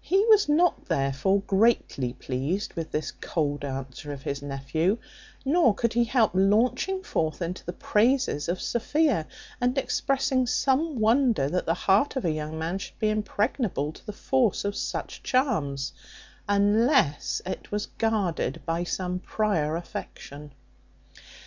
[0.00, 4.96] He was not therefore greatly pleased with this cold answer of his nephew;
[5.44, 9.26] nor could he help launching forth into the praises of Sophia,
[9.60, 14.06] and expressing some wonder that the heart of a young man could be impregnable to
[14.06, 15.92] the force of such charms,
[16.48, 20.50] unless it was guarded by some prior affection.